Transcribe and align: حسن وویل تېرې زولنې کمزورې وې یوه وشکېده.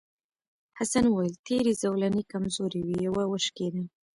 حسن 0.77 1.05
وویل 1.09 1.35
تېرې 1.47 1.71
زولنې 1.81 2.23
کمزورې 2.31 2.81
وې 2.87 2.97
یوه 3.07 3.23
وشکېده. 3.31 3.83